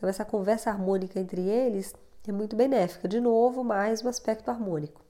Então, 0.00 0.08
essa 0.08 0.24
conversa 0.24 0.70
harmônica 0.70 1.20
entre 1.20 1.42
eles 1.42 1.94
é 2.26 2.32
muito 2.32 2.56
benéfica. 2.56 3.06
De 3.06 3.20
novo, 3.20 3.62
mais 3.62 4.02
um 4.02 4.08
aspecto 4.08 4.50
harmônico. 4.50 5.04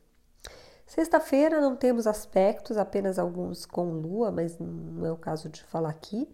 Sexta-feira 0.85 1.61
não 1.61 1.77
temos 1.77 2.09
aspectos, 2.09 2.77
apenas 2.77 3.17
alguns 3.17 3.65
com 3.65 3.93
lua, 3.93 4.33
mas 4.33 4.59
não 4.59 5.07
é 5.07 5.13
o 5.13 5.17
caso 5.17 5.49
de 5.49 5.63
falar 5.63 5.91
aqui. 5.91 6.29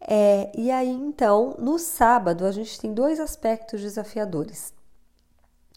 É, 0.00 0.52
e 0.56 0.70
aí, 0.70 0.88
então, 0.88 1.56
no 1.58 1.76
sábado, 1.76 2.46
a 2.46 2.52
gente 2.52 2.80
tem 2.80 2.94
dois 2.94 3.18
aspectos 3.18 3.82
desafiadores. 3.82 4.72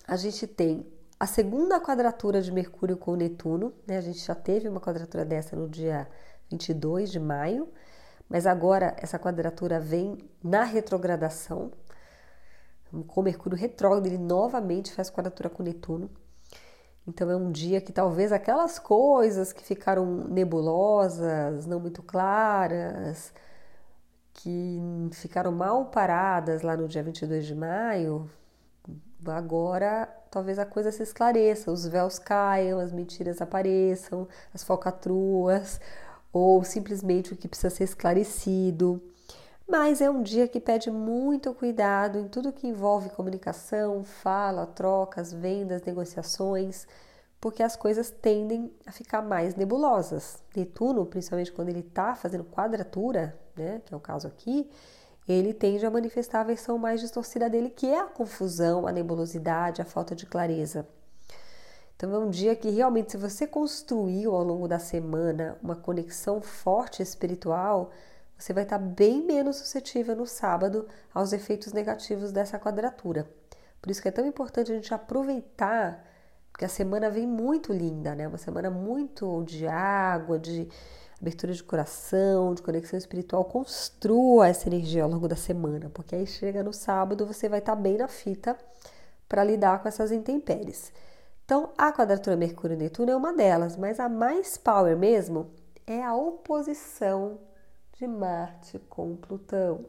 A 0.08 0.16
gente 0.16 0.46
tem 0.46 0.86
a 1.20 1.26
segunda 1.26 1.82
quadratura 1.82 2.40
de 2.40 2.52
Mercúrio 2.52 2.98
com 2.98 3.16
Netuno, 3.16 3.74
né? 3.88 3.98
A 3.98 4.02
gente 4.02 4.20
já 4.20 4.36
teve 4.36 4.70
uma 4.70 4.80
quadratura 4.80 5.26
dessa 5.26 5.56
no 5.56 5.68
dia 5.68 6.08
22 6.52 7.12
de 7.12 7.20
maio, 7.20 7.68
mas 8.30 8.46
agora 8.46 8.96
essa 8.98 9.18
quadratura 9.18 9.80
vem 9.80 10.18
na 10.44 10.64
retrogradação. 10.64 11.72
Com 13.08 13.22
Mercúrio 13.22 13.58
retrógrado, 13.58 14.06
ele 14.06 14.18
novamente 14.18 14.94
faz 14.94 15.10
quadratura 15.10 15.50
com 15.50 15.64
Netuno. 15.64 16.10
Então 17.08 17.30
é 17.30 17.36
um 17.36 17.52
dia 17.52 17.82
que 17.82 17.92
talvez 17.92 18.32
aquelas 18.32 18.78
coisas 18.78 19.52
que 19.52 19.64
ficaram 19.64 20.06
nebulosas, 20.28 21.66
não 21.66 21.80
muito 21.80 22.04
claras, 22.04 23.34
que 24.34 24.80
ficaram 25.14 25.52
mal 25.52 25.86
paradas 25.86 26.62
lá 26.62 26.78
no 26.78 26.88
dia 26.88 27.02
22 27.02 27.46
de 27.46 27.56
maio, 27.56 28.30
agora 29.26 30.08
talvez 30.32 30.60
a 30.60 30.66
coisa 30.66 30.92
se 30.92 31.04
esclareça, 31.04 31.72
os 31.72 31.86
véus 31.88 32.20
caiam, 32.20 32.80
as 32.80 32.92
mentiras 32.92 33.42
apareçam, 33.42 34.28
as 34.54 34.64
falcatruas, 34.64 35.80
ou 36.32 36.64
simplesmente 36.64 37.34
o 37.34 37.36
que 37.36 37.48
precisa 37.48 37.70
ser 37.70 37.84
esclarecido. 37.84 39.02
Mas 39.68 40.02
é 40.02 40.10
um 40.10 40.24
dia 40.24 40.48
que 40.48 40.60
pede 40.60 40.90
muito 40.90 41.54
cuidado 41.54 42.18
em 42.18 42.28
tudo 42.28 42.52
que 42.52 42.68
envolve 42.68 43.10
comunicação, 43.12 44.04
fala, 44.04 44.66
trocas, 44.66 45.32
vendas, 45.32 45.84
negociações, 45.84 46.88
porque 47.40 47.62
as 47.62 47.76
coisas 47.76 48.10
tendem 48.10 48.72
a 48.86 48.92
ficar 48.92 49.22
mais 49.22 49.56
nebulosas. 49.56 50.44
Netuno, 50.56 51.06
principalmente 51.06 51.52
quando 51.52 51.70
ele 51.70 51.82
está 51.82 52.16
fazendo 52.16 52.44
quadratura, 52.44 53.40
né, 53.56 53.82
que 53.86 53.94
é 53.94 53.98
o 53.98 54.00
caso 54.00 54.28
aqui, 54.28 54.70
ele 55.28 55.54
tende 55.54 55.86
a 55.86 55.92
manifestar 55.92 56.42
a 56.42 56.46
versão 56.46 56.78
mais 56.80 57.00
distorcida 57.00 57.48
dele, 57.48 57.70
que 57.70 57.86
é 57.86 58.00
a 58.00 58.06
confusão, 58.06 58.88
a 58.88 58.92
nebulosidade, 58.92 59.82
a 59.82 59.86
falta 59.86 60.16
de 60.16 60.26
clareza. 60.26 60.88
Então 62.00 62.16
é 62.16 62.18
um 62.18 62.30
dia 62.30 62.56
que 62.56 62.70
realmente, 62.70 63.12
se 63.12 63.18
você 63.18 63.46
construiu 63.46 64.34
ao 64.34 64.42
longo 64.42 64.70
da 64.70 64.80
semana 64.80 65.58
uma 65.62 65.76
conexão 65.76 66.40
forte 66.40 67.04
espiritual, 67.04 67.92
você 68.38 68.54
vai 68.54 68.64
estar 68.64 68.78
bem 68.78 69.22
menos 69.22 69.58
suscetível 69.58 70.16
no 70.16 70.26
sábado 70.26 70.88
aos 71.14 71.34
efeitos 71.34 71.74
negativos 71.74 72.32
dessa 72.32 72.58
quadratura. 72.58 73.30
Por 73.82 73.92
isso 73.92 74.02
que 74.02 74.08
é 74.08 74.12
tão 74.12 74.26
importante 74.26 74.72
a 74.72 74.76
gente 74.76 74.94
aproveitar, 74.94 76.06
porque 76.54 76.64
a 76.64 76.70
semana 76.70 77.10
vem 77.10 77.28
muito 77.28 77.74
linda, 77.74 78.16
né? 78.16 78.30
Uma 78.30 78.38
semana 78.38 78.70
muito 78.70 79.44
de 79.44 79.68
água, 79.68 80.40
de 80.40 80.70
abertura 81.20 81.52
de 81.52 81.62
coração, 81.62 82.54
de 82.54 82.62
conexão 82.62 82.98
espiritual. 82.98 83.44
Construa 83.44 84.48
essa 84.48 84.70
energia 84.70 85.04
ao 85.04 85.10
longo 85.10 85.28
da 85.28 85.36
semana, 85.36 85.92
porque 85.94 86.16
aí 86.16 86.26
chega 86.26 86.64
no 86.64 86.72
sábado 86.72 87.26
você 87.26 87.50
vai 87.50 87.60
estar 87.60 87.76
bem 87.76 87.98
na 87.98 88.08
fita 88.08 88.58
para 89.28 89.44
lidar 89.44 89.82
com 89.82 89.90
essas 89.90 90.14
intempéries. 90.14 90.94
Então, 91.50 91.72
a 91.76 91.92
quadratura 91.92 92.38
Mercúrio-Netuno 92.38 93.10
é 93.10 93.16
uma 93.16 93.34
delas, 93.34 93.76
mas 93.76 94.00
a 94.00 94.08
mais 94.08 94.56
power 94.56 94.96
mesmo 94.96 95.50
é 95.88 96.00
a 96.04 96.14
oposição 96.14 97.40
de 97.98 98.06
Marte 98.06 98.78
com 98.88 99.16
Plutão. 99.16 99.84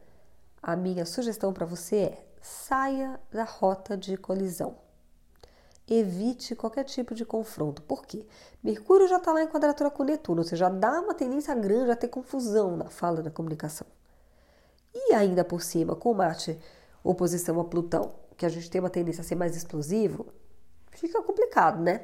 a 0.62 0.74
minha 0.74 1.04
sugestão 1.04 1.52
para 1.52 1.66
você 1.66 1.96
é 1.96 2.24
saia 2.40 3.20
da 3.30 3.44
rota 3.44 3.94
de 3.96 4.16
colisão. 4.16 4.89
Evite 5.92 6.54
qualquer 6.54 6.84
tipo 6.84 7.16
de 7.16 7.24
confronto. 7.24 7.82
Por 7.82 8.06
quê? 8.06 8.24
Mercúrio 8.62 9.08
já 9.08 9.16
está 9.16 9.32
lá 9.32 9.42
em 9.42 9.48
quadratura 9.48 9.90
com 9.90 10.04
Netuno, 10.04 10.42
ou 10.42 10.44
seja, 10.44 10.66
já 10.66 10.68
dá 10.68 11.00
uma 11.00 11.14
tendência 11.14 11.52
grande 11.52 11.90
a 11.90 11.96
ter 11.96 12.06
confusão 12.06 12.76
na 12.76 12.88
fala 12.88 13.20
da 13.22 13.30
comunicação. 13.30 13.86
E 14.94 15.12
ainda 15.14 15.44
por 15.44 15.62
cima, 15.62 15.96
com 15.96 16.14
Marte 16.14 16.56
oposição 17.02 17.58
a 17.60 17.64
Plutão, 17.64 18.12
que 18.36 18.46
a 18.46 18.48
gente 18.48 18.70
tem 18.70 18.80
uma 18.80 18.90
tendência 18.90 19.22
a 19.22 19.24
ser 19.24 19.34
mais 19.34 19.56
explosivo, 19.56 20.26
fica 20.92 21.20
complicado, 21.22 21.82
né? 21.82 22.02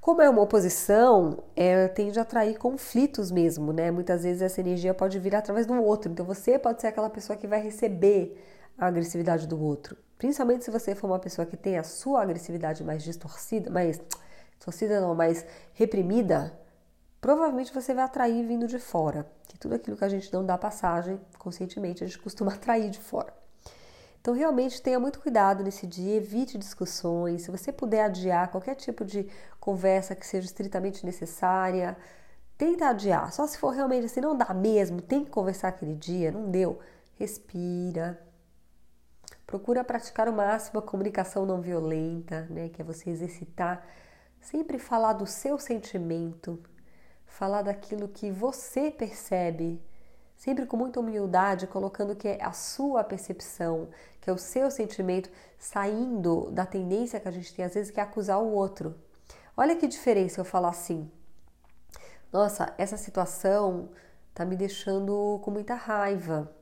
Como 0.00 0.20
é 0.20 0.28
uma 0.28 0.42
oposição, 0.42 1.44
é, 1.54 1.86
tende 1.88 2.18
a 2.18 2.22
atrair 2.22 2.58
conflitos 2.58 3.30
mesmo, 3.30 3.72
né? 3.72 3.90
Muitas 3.90 4.22
vezes 4.24 4.42
essa 4.42 4.60
energia 4.60 4.92
pode 4.92 5.18
vir 5.18 5.34
através 5.34 5.66
do 5.66 5.74
outro. 5.82 6.10
Então 6.10 6.26
você 6.26 6.58
pode 6.58 6.80
ser 6.80 6.88
aquela 6.88 7.08
pessoa 7.08 7.36
que 7.36 7.46
vai 7.46 7.60
receber 7.60 8.36
a 8.76 8.86
agressividade 8.86 9.46
do 9.46 9.60
outro. 9.62 9.96
Principalmente 10.22 10.64
se 10.64 10.70
você 10.70 10.94
for 10.94 11.08
uma 11.08 11.18
pessoa 11.18 11.44
que 11.44 11.56
tem 11.56 11.76
a 11.76 11.82
sua 11.82 12.22
agressividade 12.22 12.84
mais 12.84 13.02
distorcida, 13.02 13.68
mais 13.68 14.00
distorcida 14.52 15.00
não, 15.00 15.16
mais 15.16 15.44
reprimida, 15.74 16.56
provavelmente 17.20 17.74
você 17.74 17.92
vai 17.92 18.04
atrair 18.04 18.46
vindo 18.46 18.68
de 18.68 18.78
fora. 18.78 19.26
Que 19.48 19.58
tudo 19.58 19.74
aquilo 19.74 19.96
que 19.96 20.04
a 20.04 20.08
gente 20.08 20.32
não 20.32 20.46
dá 20.46 20.56
passagem 20.56 21.20
conscientemente, 21.40 22.04
a 22.04 22.06
gente 22.06 22.20
costuma 22.20 22.52
atrair 22.54 22.88
de 22.88 23.00
fora. 23.00 23.34
Então, 24.20 24.32
realmente 24.32 24.80
tenha 24.80 25.00
muito 25.00 25.18
cuidado 25.18 25.64
nesse 25.64 25.88
dia, 25.88 26.14
evite 26.14 26.56
discussões. 26.56 27.42
Se 27.42 27.50
você 27.50 27.72
puder 27.72 28.04
adiar 28.04 28.48
qualquer 28.48 28.76
tipo 28.76 29.04
de 29.04 29.28
conversa 29.58 30.14
que 30.14 30.24
seja 30.24 30.46
estritamente 30.46 31.04
necessária, 31.04 31.96
tenta 32.56 32.90
adiar. 32.90 33.32
Só 33.32 33.44
se 33.44 33.58
for 33.58 33.70
realmente 33.70 34.06
assim, 34.06 34.20
não 34.20 34.38
dá 34.38 34.54
mesmo, 34.54 35.02
tem 35.02 35.24
que 35.24 35.32
conversar 35.32 35.66
aquele 35.70 35.96
dia, 35.96 36.30
não 36.30 36.48
deu, 36.48 36.78
respira. 37.18 38.30
Procura 39.46 39.84
praticar 39.84 40.28
o 40.28 40.32
máximo 40.32 40.78
a 40.78 40.82
comunicação 40.82 41.44
não 41.44 41.60
violenta, 41.60 42.46
né? 42.50 42.68
Que 42.68 42.82
é 42.82 42.84
você 42.84 43.10
exercitar, 43.10 43.86
sempre 44.40 44.78
falar 44.78 45.12
do 45.14 45.26
seu 45.26 45.58
sentimento, 45.58 46.62
falar 47.26 47.62
daquilo 47.62 48.08
que 48.08 48.30
você 48.30 48.90
percebe 48.90 49.82
sempre 50.42 50.66
com 50.66 50.76
muita 50.76 50.98
humildade, 50.98 51.68
colocando 51.68 52.16
que 52.16 52.26
é 52.26 52.42
a 52.42 52.50
sua 52.50 53.04
percepção, 53.04 53.88
que 54.20 54.28
é 54.28 54.32
o 54.32 54.36
seu 54.36 54.72
sentimento, 54.72 55.30
saindo 55.56 56.50
da 56.50 56.66
tendência 56.66 57.20
que 57.20 57.28
a 57.28 57.30
gente 57.30 57.54
tem 57.54 57.64
às 57.64 57.74
vezes 57.74 57.92
que 57.92 58.00
é 58.00 58.02
acusar 58.02 58.40
o 58.40 58.52
outro. 58.52 58.92
Olha 59.56 59.76
que 59.76 59.86
diferença 59.86 60.40
eu 60.40 60.44
falar 60.44 60.70
assim: 60.70 61.08
"Nossa, 62.32 62.74
essa 62.76 62.96
situação 62.96 63.90
tá 64.34 64.44
me 64.44 64.56
deixando 64.56 65.40
com 65.44 65.52
muita 65.52 65.76
raiva. 65.76 66.52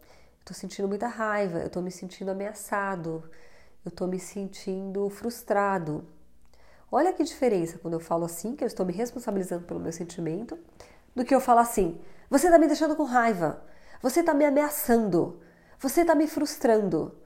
Tô 0.51 0.55
sentindo 0.55 0.89
muita 0.89 1.07
raiva, 1.07 1.61
eu 1.61 1.71
tô 1.71 1.81
me 1.81 1.93
sentindo 1.93 2.33
ameaçado, 2.33 3.23
eu 3.85 3.91
tô 3.93 4.09
me 4.09 4.19
sentindo 4.19 5.09
frustrado". 5.09 6.05
Olha 6.91 7.13
que 7.13 7.23
diferença 7.23 7.79
quando 7.79 7.95
eu 7.95 8.01
falo 8.01 8.25
assim, 8.25 8.57
que 8.57 8.65
eu 8.65 8.67
estou 8.67 8.85
me 8.85 8.93
responsabilizando 8.93 9.65
pelo 9.65 9.79
meu 9.79 9.93
sentimento, 9.93 10.59
do 11.15 11.25
que 11.25 11.33
eu 11.33 11.41
falo 11.41 11.61
assim: 11.61 12.01
você 12.29 12.49
está 12.49 12.59
me 12.59 12.67
deixando 12.67 12.97
com 12.97 13.05
raiva. 13.05 13.63
Você 14.03 14.19
está 14.19 14.35
me 14.35 14.45
ameaçando. 14.45 15.41
Você 15.79 16.01
está 16.01 16.17
me 16.17 16.27
frustrando. 16.27 17.17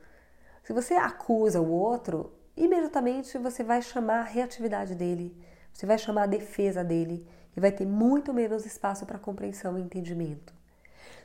Se 0.62 0.74
você 0.74 0.92
acusa 0.92 1.62
o 1.62 1.70
outro, 1.70 2.30
imediatamente 2.54 3.38
você 3.38 3.64
vai 3.64 3.80
chamar 3.80 4.18
a 4.18 4.24
reatividade 4.24 4.94
dele, 4.94 5.34
você 5.72 5.86
vai 5.86 5.96
chamar 5.96 6.24
a 6.24 6.26
defesa 6.26 6.84
dele 6.84 7.26
e 7.56 7.60
vai 7.60 7.72
ter 7.72 7.86
muito 7.86 8.34
menos 8.34 8.66
espaço 8.66 9.06
para 9.06 9.18
compreensão 9.18 9.78
e 9.78 9.82
entendimento. 9.82 10.52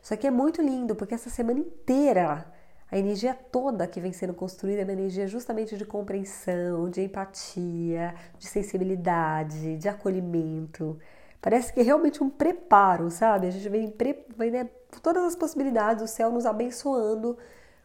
Isso 0.09 0.15
aqui 0.15 0.25
é 0.25 0.31
muito 0.31 0.59
lindo 0.59 0.95
porque 0.95 1.13
essa 1.13 1.29
semana 1.29 1.59
inteira 1.59 2.51
a 2.89 2.97
energia 2.97 3.31
toda 3.35 3.85
que 3.85 4.01
vem 4.01 4.11
sendo 4.11 4.33
construída 4.33 4.81
é 4.81 4.83
uma 4.83 4.91
energia 4.91 5.27
justamente 5.27 5.77
de 5.77 5.85
compreensão, 5.85 6.89
de 6.89 7.01
empatia, 7.01 8.15
de 8.39 8.47
sensibilidade, 8.47 9.77
de 9.77 9.87
acolhimento. 9.87 10.97
Parece 11.39 11.71
que 11.71 11.81
é 11.81 11.83
realmente 11.83 12.23
um 12.23 12.29
preparo, 12.31 13.11
sabe? 13.11 13.45
A 13.45 13.51
gente 13.51 13.69
vem, 13.69 13.93
vem 14.35 14.49
né, 14.49 14.67
todas 15.03 15.23
as 15.23 15.35
possibilidades, 15.35 16.03
o 16.03 16.07
céu 16.07 16.31
nos 16.31 16.47
abençoando, 16.47 17.37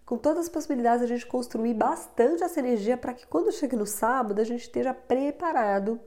com 0.07 0.17
todas 0.17 0.45
as 0.45 0.49
possibilidades 0.49 1.03
a 1.03 1.07
gente 1.07 1.27
construir 1.27 1.75
bastante 1.75 2.43
essa 2.43 2.59
energia 2.59 2.97
para 2.97 3.13
que 3.13 3.27
quando 3.27 3.53
chegue 3.53 3.77
no 3.77 3.85
sábado 3.85 4.41
a 4.41 4.45
gente 4.45 4.63
esteja 4.63 4.95
preparado 4.95 6.01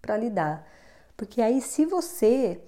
para 0.00 0.16
lidar. 0.16 0.66
Porque 1.16 1.40
aí, 1.40 1.60
se 1.60 1.86
você 1.86 2.60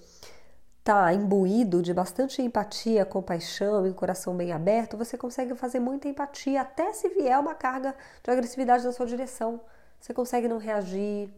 tá 0.84 1.14
imbuído 1.14 1.82
de 1.82 1.94
bastante 1.94 2.42
empatia, 2.42 3.06
compaixão 3.06 3.86
e 3.86 3.90
um 3.90 3.94
coração 3.94 4.36
bem 4.36 4.52
aberto, 4.52 4.98
você 4.98 5.16
consegue 5.16 5.54
fazer 5.54 5.80
muita 5.80 6.08
empatia, 6.08 6.60
até 6.60 6.92
se 6.92 7.08
vier 7.08 7.38
uma 7.40 7.54
carga 7.54 7.94
de 8.22 8.30
agressividade 8.30 8.84
na 8.84 8.92
sua 8.92 9.06
direção. 9.06 9.62
Você 9.98 10.12
consegue 10.12 10.46
não 10.46 10.58
reagir, 10.58 11.32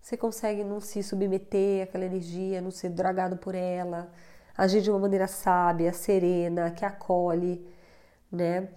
você 0.00 0.16
consegue 0.16 0.62
não 0.62 0.80
se 0.80 1.02
submeter 1.02 1.82
àquela 1.82 2.04
energia, 2.04 2.60
não 2.60 2.70
ser 2.70 2.90
dragado 2.90 3.36
por 3.36 3.52
ela, 3.52 4.12
agir 4.56 4.80
de 4.80 4.90
uma 4.90 5.00
maneira 5.00 5.26
sábia, 5.26 5.92
serena, 5.92 6.70
que 6.70 6.84
acolhe, 6.84 7.66
né? 8.30 8.68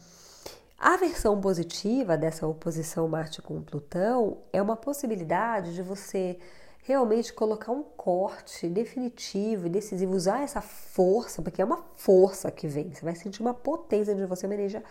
A 0.79 0.97
versão 0.97 1.39
positiva 1.39 2.17
dessa 2.17 2.47
oposição 2.47 3.07
Marte 3.07 3.39
com 3.39 3.61
Plutão 3.61 4.39
é 4.51 4.59
uma 4.59 4.75
possibilidade 4.75 5.75
de 5.75 5.83
você 5.83 6.39
realmente 6.84 7.32
colocar 7.32 7.72
um 7.72 7.84
corte 7.84 8.67
definitivo 8.67 9.67
e 9.67 9.70
decisivo, 9.70 10.15
usar 10.15 10.41
essa 10.41 10.62
força, 10.62 11.41
porque 11.41 11.62
é 11.62 11.65
uma 11.65 11.84
força 11.96 12.50
que 12.52 12.67
vem, 12.67 12.94
você 12.94 13.06
vai 13.06 13.15
sentir 13.15 13.41
uma 13.41 13.54
potência 13.54 14.15
de 14.15 14.26
você, 14.26 14.46
uma 14.46 14.56
energia 14.56 14.84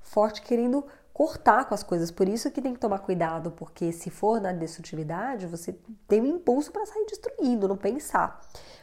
forte 0.00 0.42
querendo 0.42 0.84
cortar 1.12 1.66
com 1.66 1.74
as 1.74 1.82
coisas. 1.82 2.10
Por 2.10 2.28
isso 2.28 2.50
que 2.50 2.62
tem 2.62 2.72
que 2.72 2.80
tomar 2.80 3.00
cuidado, 3.00 3.50
porque 3.50 3.92
se 3.92 4.10
for 4.10 4.40
na 4.40 4.52
destrutividade, 4.52 5.46
você 5.46 5.76
tem 6.08 6.20
um 6.20 6.26
impulso 6.26 6.72
para 6.72 6.86
sair 6.86 7.06
destruindo, 7.06 7.68
não 7.68 7.76
pensar. 7.76 8.40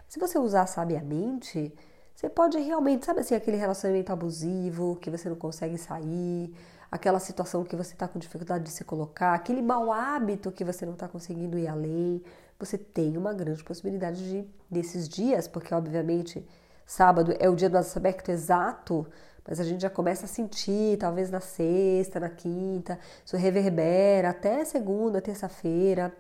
Se 0.07 0.19
você 0.19 0.37
usar 0.37 0.67
sabiamente, 0.67 1.73
você 2.15 2.29
pode 2.29 2.59
realmente, 2.59 3.05
sabe 3.05 3.21
assim, 3.21 3.35
aquele 3.35 3.57
relacionamento 3.57 4.11
abusivo 4.11 4.97
que 4.97 5.09
você 5.09 5.29
não 5.29 5.35
consegue 5.35 5.77
sair, 5.77 6.53
aquela 6.91 7.19
situação 7.19 7.63
que 7.63 7.75
você 7.75 7.93
está 7.93 8.07
com 8.07 8.19
dificuldade 8.19 8.65
de 8.65 8.71
se 8.71 8.83
colocar, 8.83 9.33
aquele 9.33 9.61
mau 9.61 9.91
hábito 9.91 10.51
que 10.51 10.63
você 10.63 10.85
não 10.85 10.93
está 10.93 11.07
conseguindo 11.07 11.57
ir 11.57 11.67
além, 11.67 12.21
você 12.59 12.77
tem 12.77 13.17
uma 13.17 13.33
grande 13.33 13.63
possibilidade 13.63 14.29
de 14.29 14.47
desses 14.69 15.07
dias, 15.09 15.47
porque 15.47 15.73
obviamente 15.73 16.45
sábado 16.85 17.33
é 17.39 17.49
o 17.49 17.55
dia 17.55 17.69
do 17.69 17.77
aspecto 17.77 18.29
exato 18.29 19.07
mas 19.49 19.59
a 19.59 19.63
gente 19.63 19.81
já 19.81 19.89
começa 19.89 20.25
a 20.25 20.27
sentir, 20.27 20.95
talvez 20.99 21.31
na 21.31 21.39
sexta, 21.39 22.19
na 22.19 22.29
quinta, 22.29 22.99
isso 23.25 23.35
reverbera 23.35 24.29
até 24.29 24.63
segunda, 24.63 25.19
terça-feira. 25.19 26.15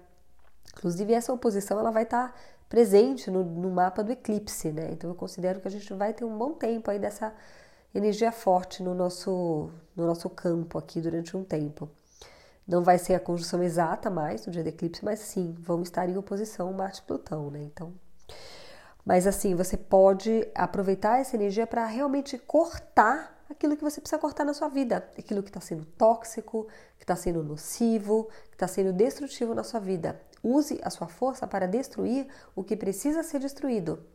Inclusive, 0.75 1.13
essa 1.13 1.31
oposição 1.31 1.79
ela 1.79 1.91
vai 1.91 2.03
estar 2.03 2.35
presente 2.67 3.29
no, 3.29 3.43
no, 3.43 3.69
mapa 3.69 4.03
do 4.03 4.11
eclipse, 4.11 4.71
né? 4.71 4.89
Então, 4.91 5.11
eu 5.11 5.15
considero 5.15 5.59
que 5.59 5.67
a 5.67 5.71
gente 5.71 5.93
vai 5.93 6.11
ter 6.11 6.25
um 6.25 6.35
bom 6.35 6.53
tempo 6.53 6.89
aí 6.89 6.97
dessa 6.97 7.31
energia 7.93 8.31
forte 8.31 8.81
no 8.81 8.95
nosso, 8.95 9.69
no 9.95 10.07
nosso 10.07 10.27
campo 10.31 10.79
aqui 10.79 10.99
durante 10.99 11.37
um 11.37 11.43
tempo. 11.43 11.87
Não 12.69 12.83
vai 12.83 12.99
ser 12.99 13.15
a 13.15 13.19
conjunção 13.19 13.63
exata 13.63 14.11
mais 14.11 14.45
no 14.45 14.51
dia 14.51 14.61
do 14.61 14.69
eclipse, 14.69 15.03
mas 15.03 15.17
sim, 15.21 15.55
vão 15.59 15.81
estar 15.81 16.07
em 16.07 16.15
oposição 16.15 16.71
Marte 16.71 16.99
e 16.99 17.01
Plutão, 17.01 17.49
né? 17.49 17.63
Então, 17.63 17.91
mas 19.03 19.25
assim, 19.25 19.55
você 19.55 19.75
pode 19.75 20.47
aproveitar 20.53 21.19
essa 21.19 21.35
energia 21.35 21.65
para 21.65 21.83
realmente 21.87 22.37
cortar 22.37 23.43
aquilo 23.49 23.75
que 23.75 23.83
você 23.83 23.99
precisa 23.99 24.21
cortar 24.21 24.45
na 24.45 24.53
sua 24.53 24.67
vida, 24.67 24.97
aquilo 25.17 25.41
que 25.41 25.49
está 25.49 25.59
sendo 25.59 25.83
tóxico, 25.83 26.67
que 26.95 27.05
está 27.05 27.15
sendo 27.15 27.43
nocivo, 27.43 28.29
que 28.49 28.55
está 28.55 28.67
sendo 28.67 28.93
destrutivo 28.93 29.55
na 29.55 29.63
sua 29.63 29.79
vida. 29.79 30.21
Use 30.43 30.79
a 30.83 30.91
sua 30.91 31.07
força 31.07 31.47
para 31.47 31.65
destruir 31.67 32.27
o 32.55 32.63
que 32.63 32.75
precisa 32.75 33.23
ser 33.23 33.39
destruído, 33.39 34.05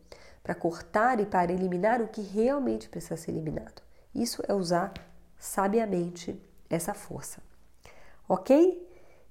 para 0.41 0.55
cortar 0.55 1.19
e 1.19 1.25
para 1.25 1.51
eliminar 1.51 2.01
o 2.01 2.07
que 2.07 2.21
realmente 2.21 2.87
precisa 2.87 3.17
ser 3.17 3.31
eliminado. 3.31 3.81
Isso 4.13 4.41
é 4.47 4.53
usar 4.53 4.93
sabiamente 5.37 6.41
essa 6.69 6.93
força. 6.93 7.41
Ok? 8.27 8.81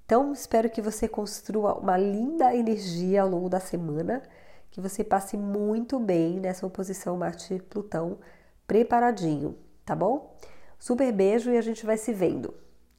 Então, 0.05 0.33
espero 0.33 0.71
que 0.71 0.83
você 0.83 1.09
construa 1.09 1.75
uma 1.79 1.97
linda 1.97 2.55
energia 2.55 3.23
ao 3.23 3.29
longo 3.29 3.49
da 3.49 3.61
semana 3.61 4.23
que 4.71 4.81
você 4.81 5.05
passe 5.05 5.37
muito 5.37 6.01
bem 6.01 6.41
nessa 6.41 6.67
oposição 6.67 7.17
Marte-Plutão, 7.17 8.19
preparadinho, 8.67 9.57
tá 9.85 9.95
bom? 9.95 10.37
Super 10.79 11.13
beijo 11.13 11.51
e 11.51 11.57
a 11.57 11.63
gente 11.63 11.87
vai 11.87 11.97
se 11.97 12.13
vendo. 12.13 12.53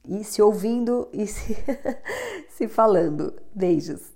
e 0.04 0.24
se 0.24 0.40
ouvindo 0.40 1.08
e 1.12 1.26
se, 1.26 1.56
se 2.48 2.68
falando. 2.68 3.34
Beijos! 3.54 4.15